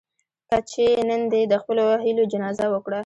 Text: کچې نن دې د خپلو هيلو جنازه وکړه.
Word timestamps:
کچې 0.49 0.87
نن 1.09 1.21
دې 1.31 1.41
د 1.51 1.53
خپلو 1.61 1.85
هيلو 2.03 2.23
جنازه 2.31 2.65
وکړه. 2.73 2.99